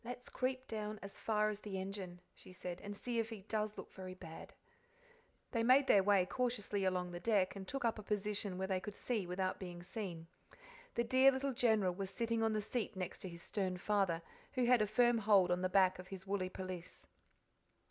[0.03, 3.77] "Let's creep down as far as the engine," she said, "and see if he does
[3.77, 4.51] look very bad."
[5.51, 8.79] They made their way cautiously along the deck, and took up a position where they
[8.79, 10.25] could see without being seen.
[10.95, 14.65] The dear little General was sitting on the seat next to his stern father, who
[14.65, 17.05] had a firm hold of the back of his woolly pelisse.